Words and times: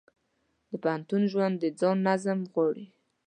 د 0.69 0.71
پوهنتون 0.83 1.21
ژوند 1.31 1.55
د 1.59 1.65
ځان 1.79 1.97
نظم 2.07 2.39
غواړي. 2.53 2.85